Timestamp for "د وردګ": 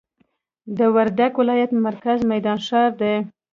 0.77-1.31